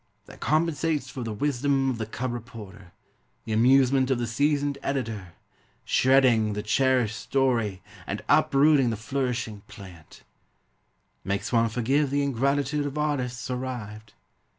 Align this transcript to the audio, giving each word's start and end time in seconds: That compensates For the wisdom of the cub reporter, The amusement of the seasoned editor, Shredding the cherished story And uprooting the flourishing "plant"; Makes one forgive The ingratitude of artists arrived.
That 0.25 0.39
compensates 0.39 1.11
For 1.11 1.21
the 1.21 1.31
wisdom 1.31 1.91
of 1.91 1.99
the 1.99 2.07
cub 2.07 2.33
reporter, 2.33 2.91
The 3.45 3.53
amusement 3.53 4.09
of 4.09 4.17
the 4.17 4.25
seasoned 4.25 4.79
editor, 4.81 5.33
Shredding 5.85 6.53
the 6.53 6.63
cherished 6.63 7.17
story 7.19 7.83
And 8.07 8.23
uprooting 8.27 8.89
the 8.89 8.97
flourishing 8.97 9.61
"plant"; 9.67 10.23
Makes 11.23 11.53
one 11.53 11.69
forgive 11.69 12.09
The 12.09 12.23
ingratitude 12.23 12.87
of 12.87 12.97
artists 12.97 13.47
arrived. 13.51 14.15